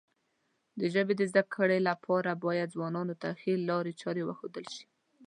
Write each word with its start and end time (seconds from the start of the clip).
د 0.79 0.81
ژبې 0.93 1.13
د 1.17 1.21
زده 1.31 1.43
کړې 1.55 1.79
لپاره 1.89 2.31
باید 2.45 2.73
ځوانانو 2.75 3.13
ته 3.21 3.29
ښې 3.39 3.53
لارې 3.69 3.93
چارې 4.01 4.23
وښودل 4.27 4.65
شي. 4.75 4.85